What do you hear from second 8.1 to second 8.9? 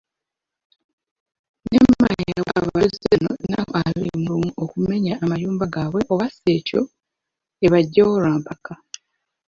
lwampaka.